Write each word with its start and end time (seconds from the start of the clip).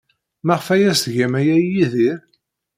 Maɣef 0.45 0.67
ay 0.73 0.83
as-tgam 0.91 1.33
aya 1.39 1.55
i 1.59 1.65
Yidir? 1.73 2.19